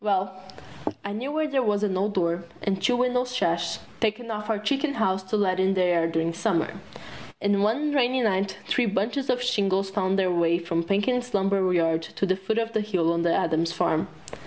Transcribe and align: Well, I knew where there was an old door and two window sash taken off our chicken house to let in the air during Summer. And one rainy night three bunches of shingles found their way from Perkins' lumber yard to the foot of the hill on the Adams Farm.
Well, 0.03 0.33
I 1.05 1.11
knew 1.13 1.31
where 1.31 1.45
there 1.47 1.61
was 1.61 1.83
an 1.83 1.95
old 1.95 2.15
door 2.15 2.45
and 2.63 2.81
two 2.81 2.97
window 2.97 3.23
sash 3.23 3.77
taken 3.99 4.31
off 4.31 4.49
our 4.49 4.57
chicken 4.57 4.95
house 4.95 5.21
to 5.25 5.37
let 5.37 5.59
in 5.59 5.75
the 5.75 5.83
air 5.83 6.07
during 6.07 6.33
Summer. 6.33 6.81
And 7.39 7.61
one 7.61 7.93
rainy 7.93 8.21
night 8.23 8.57
three 8.67 8.87
bunches 8.87 9.29
of 9.29 9.43
shingles 9.43 9.91
found 9.91 10.17
their 10.17 10.31
way 10.31 10.57
from 10.57 10.81
Perkins' 10.83 11.35
lumber 11.35 11.71
yard 11.71 12.01
to 12.17 12.25
the 12.25 12.35
foot 12.35 12.57
of 12.57 12.73
the 12.73 12.81
hill 12.81 13.13
on 13.13 13.21
the 13.21 13.31
Adams 13.31 13.73
Farm. 13.73 14.07